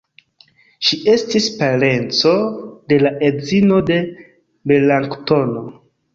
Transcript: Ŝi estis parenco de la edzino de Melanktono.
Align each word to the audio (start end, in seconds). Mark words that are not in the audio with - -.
Ŝi 0.87 0.97
estis 1.15 1.49
parenco 1.59 2.31
de 2.93 2.99
la 3.05 3.13
edzino 3.29 3.83
de 3.93 4.01
Melanktono. 4.75 5.65